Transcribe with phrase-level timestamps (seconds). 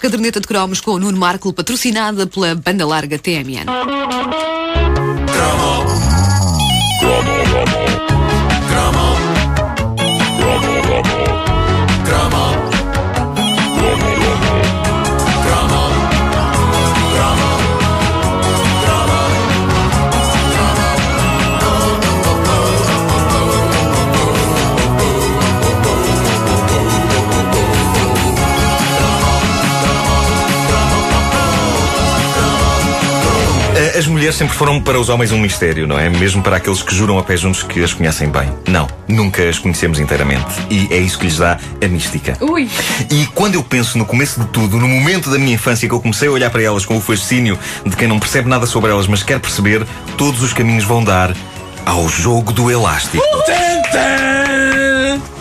[0.00, 3.66] Caderneta de cromos com o Nuno Marco, patrocinada pela banda larga TMN.
[34.00, 36.08] As mulheres sempre foram para os homens um mistério, não é?
[36.08, 38.50] Mesmo para aqueles que juram a pé juntos que as conhecem bem.
[38.66, 40.54] Não, nunca as conhecemos inteiramente.
[40.70, 42.34] E é isso que lhes dá a mística.
[42.40, 42.66] Ui!
[43.10, 46.00] E quando eu penso no começo de tudo, no momento da minha infância que eu
[46.00, 49.06] comecei a olhar para elas com o fascínio de quem não percebe nada sobre elas,
[49.06, 49.86] mas quer perceber,
[50.16, 51.36] todos os caminhos vão dar
[51.84, 53.22] ao jogo do elástico.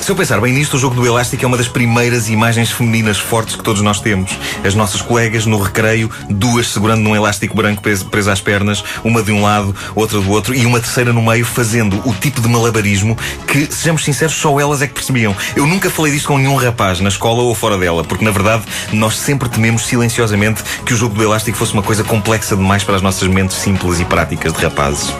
[0.00, 3.18] Se eu pensar bem nisto, o jogo do elástico é uma das primeiras imagens femininas
[3.18, 4.36] fortes que todos nós temos.
[4.64, 9.30] As nossas colegas no recreio, duas segurando num elástico branco preso, às pernas, uma de
[9.30, 13.16] um lado, outra do outro, e uma terceira no meio, fazendo o tipo de malabarismo
[13.46, 15.36] que, sejamos sinceros, só elas é que percebiam.
[15.54, 18.64] Eu nunca falei disto com nenhum rapaz, na escola ou fora dela, porque na verdade
[18.94, 22.96] nós sempre tememos silenciosamente que o jogo do elástico fosse uma coisa complexa demais para
[22.96, 25.14] as nossas mentes simples e práticas de rapazes.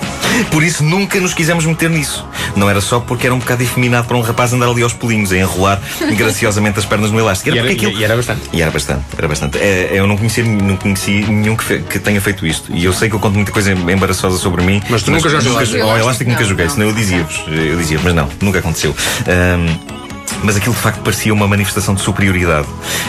[0.50, 2.26] Por isso nunca nos quisemos meter nisso.
[2.56, 5.32] Não era só porque era um bocado efeminado para um rapaz andar ali aos pulinhos,
[5.32, 5.80] a enrolar
[6.16, 7.54] graciosamente as pernas no elástico.
[7.54, 8.40] E era, aquilo- e era bastante.
[8.52, 9.58] e era bastante, era bastante.
[9.58, 12.70] É, eu não conhecia, não conheci nenhum que, fe- que tenha feito isto.
[12.74, 14.82] E eu sei que eu conto muita coisa embaraçosa sobre mim.
[14.90, 15.80] Mas tu nunca já jogaste?
[15.80, 16.72] Ao elástico nunca Não, joguei, não.
[16.74, 17.42] senão eu dizia-vos.
[17.48, 18.94] Eu dizia, mas não, nunca aconteceu.
[19.26, 19.99] Ahm,
[20.42, 22.66] mas aquilo de facto parecia uma manifestação de superioridade.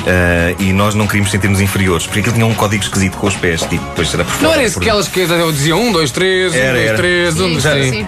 [0.08, 3.36] Ah, e nós não queríamos sentir-nos inferiores, porque aquilo tinha um código esquisito com os
[3.36, 3.62] pés.
[3.62, 6.54] Tipo, depois era por Não fora, era esse por- aquelas que diziam um, dois, três,
[6.54, 6.98] um, Era, dois, era.
[6.98, 8.06] três, um, dois, três.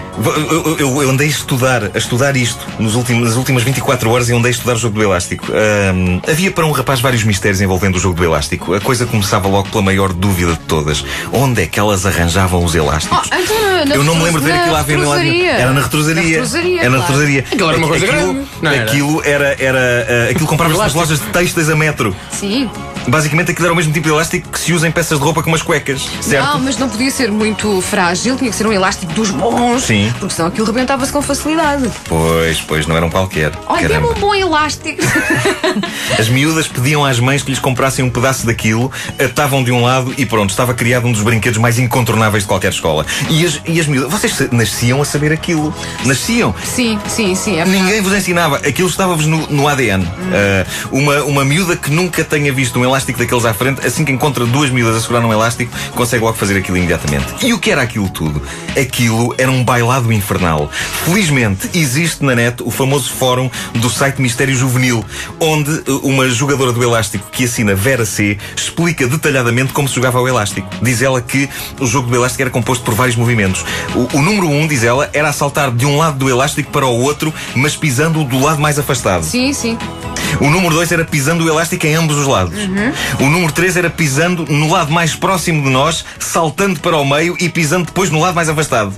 [0.50, 4.28] Eu, eu- eu andei a estudar, a estudar isto nos últimos, nas últimas 24 horas
[4.28, 5.46] eu andei a estudar o jogo do elástico.
[6.28, 8.74] Havia para um rapaz vários mistérios envolvendo o jogo do elástico.
[8.74, 11.04] A coisa começava logo pela maior dúvida de todas.
[11.32, 13.28] Onde é que elas arranjavam os elásticos?
[13.32, 15.50] Oh, então na- na eu não me lembro de ver aquilo à venda retrosaria.
[15.52, 16.38] Era na retrosaria.
[16.38, 17.00] Era na claro.
[17.00, 17.40] retrosaria.
[17.52, 18.82] Aquilo era uma coisa aquilo, grande, não era?
[19.18, 19.56] Aquilo era.
[19.62, 22.14] era ah, aquilo comprava-se nas lojas de têxteis a metro.
[22.30, 22.70] Sim.
[23.08, 25.42] Basicamente aquilo era o mesmo tipo de elástico que se usa em peças de roupa
[25.42, 26.08] como as cuecas.
[26.20, 26.46] Certo?
[26.46, 29.82] Não, mas não podia ser muito frágil, tinha que ser um elástico dos bons.
[29.82, 30.12] Sim.
[30.18, 31.90] Porque senão aquilo rebentava-se com facilidade.
[32.08, 33.52] Pois, pois, não eram qualquer.
[33.66, 34.18] Olha, dê-me Caramba.
[34.18, 35.02] um bom elástico.
[36.18, 38.90] As miúdas pediam às mães que lhes comprassem um pedaço daquilo,
[39.22, 42.72] atavam de um lado e pronto, estava criado um dos brinquedos mais incontornáveis de qualquer
[42.72, 43.04] escola.
[43.28, 45.74] E as, e as miúdas, vocês nasciam a saber aquilo.
[46.04, 46.54] Nasciam.
[46.64, 47.58] sim, sim, sim.
[47.58, 48.56] É Ninguém vos ensinava.
[48.56, 50.04] Aquilo estava-vos no, no ADN.
[50.32, 54.12] Ah, uma, uma miúda que nunca tenha visto um elástico daqueles à frente, assim que
[54.12, 57.26] encontra duas miúdas a segurar num elástico, consegue logo fazer aquilo imediatamente.
[57.42, 58.40] E o que era aquilo tudo?
[58.80, 60.70] Aquilo era um bailado infernal.
[61.04, 65.04] Felizmente, existe na net o famoso fórum do site Mistério Juvenil,
[65.40, 70.20] onde uh, uma jogadora do elástico que assina Vera C explica detalhadamente como se jogava
[70.20, 70.68] o elástico.
[70.80, 71.48] Diz ela que
[71.80, 73.64] o jogo do elástico era composto por vários movimentos.
[73.94, 77.00] O, o número um, diz ela, era saltar de um lado do elástico para o
[77.00, 79.24] outro, mas pisando do lado mais afastado.
[79.24, 79.78] Sim, sim.
[80.40, 82.54] O número 2 era pisando o elástico em ambos os lados.
[83.20, 87.36] O número 3 era pisando no lado mais próximo de nós, saltando para o meio
[87.40, 88.92] e pisando depois no lado mais afastado.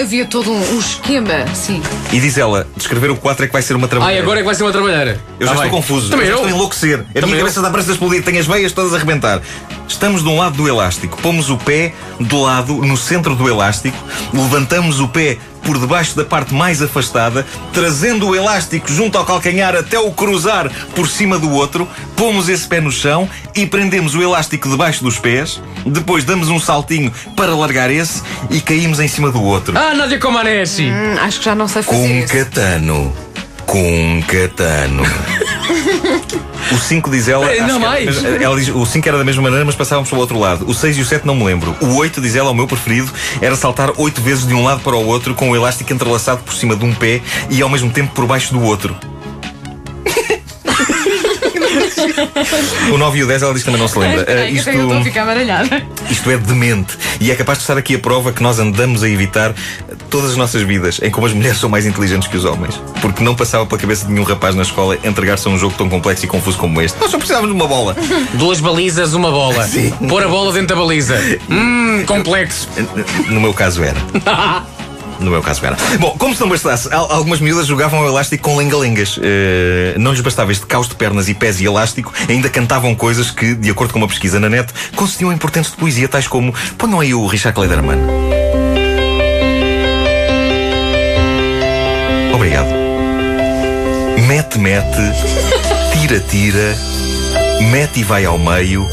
[0.00, 1.82] Havia todo um, um esquema, sim.
[2.12, 4.22] E diz ela, descrever o 4 é que vai ser uma Ai, trabalheira.
[4.22, 5.20] agora é que vai ser uma trabalheira.
[5.38, 6.10] Eu já Tá estou confuso.
[6.10, 6.36] Também eu já eu.
[6.44, 7.00] estou a enlouquecer.
[7.00, 7.38] A Também minha eu.
[7.40, 8.22] cabeça dá prestes a explodir.
[8.22, 9.42] Tenho as veias todas a arrebentar.
[9.88, 11.20] Estamos de um lado do elástico.
[11.20, 13.96] Pomos o pé de lado no centro do elástico.
[14.32, 19.74] Levantamos o pé por debaixo da parte mais afastada, trazendo o elástico junto ao calcanhar
[19.76, 24.22] até o cruzar por cima do outro, pomos esse pé no chão e prendemos o
[24.22, 29.30] elástico debaixo dos pés, depois damos um saltinho para largar esse e caímos em cima
[29.30, 29.76] do outro.
[29.76, 30.84] Ah, Nádia Comaneci.
[30.90, 32.32] Hum, acho que já não sei fazer Com um isso.
[32.32, 33.12] catano.
[33.66, 35.02] Com um catano.
[36.72, 37.46] O 5 diz ela.
[37.66, 38.24] Não mais.
[38.24, 40.64] era- ela diz, o 5 era da mesma maneira, mas passávamos para o outro lado.
[40.68, 41.74] O 6 e o 7 não me lembro.
[41.80, 43.10] O 8, diz ela, o meu preferido,
[43.40, 46.54] era saltar 8 vezes de um lado para o outro com o elástico entrelaçado por
[46.54, 48.96] cima de um pé e ao mesmo tempo por baixo do outro.
[52.92, 54.24] o 9 e o 10 ela diz que também não se lembra.
[54.28, 55.82] Ai, isto, Eu estou a ficar baralhada.
[56.10, 56.96] isto é demente.
[57.20, 59.54] E é capaz de estar aqui a prova que nós andamos a evitar
[60.10, 62.80] todas as nossas vidas em como as mulheres são mais inteligentes que os homens.
[63.00, 65.88] Porque não passava pela cabeça de nenhum rapaz na escola entregar-se a um jogo tão
[65.88, 66.98] complexo e confuso como este.
[67.00, 67.96] Nós só precisávamos de uma bola.
[68.34, 69.66] Duas balizas, uma bola.
[69.66, 69.90] Sim.
[70.08, 71.16] Pôr a bola dentro da baliza.
[71.48, 72.68] Hum, complexo.
[73.28, 73.96] No meu caso era.
[75.20, 75.76] No meu caso era.
[75.98, 79.18] Bom, como se não bastasse, al- algumas miúdas jogavam elástico com lengalengas.
[79.22, 83.30] Eh, não lhes bastava este caos de pernas e pés e elástico, ainda cantavam coisas
[83.30, 86.54] que, de acordo com uma pesquisa na net, consistiam em portentos de poesia, tais como
[86.78, 87.98] ponham aí o Richard Kleiderman.
[92.32, 92.68] Obrigado.
[94.26, 94.96] Mete, mete,
[95.92, 96.74] tira, tira,
[97.70, 98.88] mete e vai ao meio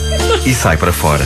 [0.45, 1.25] e sai para fora.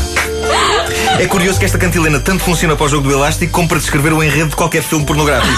[1.19, 4.11] É curioso que esta cantilena tanto funciona para o jogo do elástico como para descrever
[4.11, 5.53] o enredo de qualquer filme pornográfico.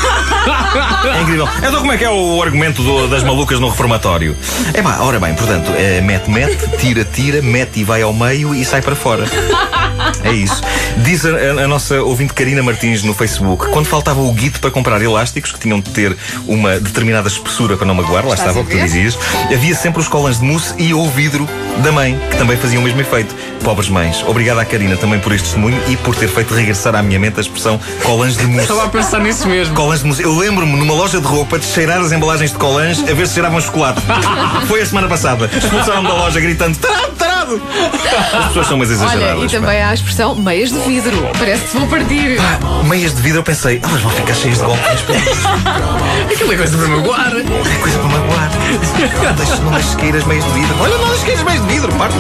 [1.16, 1.48] É incrível.
[1.60, 4.36] Então como é que é o argumento do- das malucas no reformatório?
[4.74, 8.54] É pá, ora bem, portanto, é mete, mete, tira, tira, mete e vai ao meio
[8.54, 9.26] e sai para fora.
[10.24, 10.62] É isso.
[10.98, 14.72] Diz a, a- a nossa ouvinte Karina Martins no Facebook: quando faltava o guito para
[14.72, 16.16] comprar elásticos, que tinham de ter
[16.48, 19.18] uma determinada espessura para não magoar, lá Estás estava o que tu dizias,
[19.54, 21.48] havia sempre os colãs de mousse e ou vidro
[21.84, 23.34] da mãe, que também faziam o mesmo efeito.
[23.64, 24.24] Pobres mães.
[24.28, 27.38] Obrigado à Karina também por este testemunho e por ter feito regressar à minha mente
[27.38, 28.64] a expressão colãs de mousse.
[28.64, 29.74] Estava a pensar nisso mesmo.
[29.74, 30.22] Colãs de mousse.
[30.22, 33.34] Eu lembro-me numa loja de roupa de cheirar as embalagens de colãs a ver se
[33.36, 34.02] cheiravam chocolate.
[34.68, 35.50] Foi a semana passada.
[35.56, 37.62] Expulsaram-me da loja gritando: tarado, tarado!
[38.34, 39.38] As pessoas são umas exageradas.
[39.38, 41.30] Olha, e também há a expressão meias de vidro.
[41.40, 42.38] Parece que se vão partir.
[42.38, 44.84] Pá, meias de vidro, eu pensei, elas vão ficar cheias de golpes.
[46.32, 47.32] Aquilo é coisa para magoar.
[47.36, 48.52] É coisa para magoar.
[49.24, 50.76] Não deixes, não deixes cair as meias de vidro.
[50.80, 52.16] Olha, não deixes cair as meias de vidro, parte.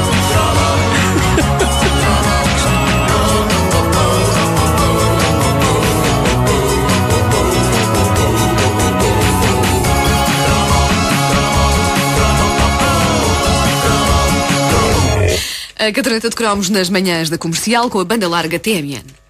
[15.85, 19.22] A caderneta de cromos nas manhãs da comercial com a banda larga TMN.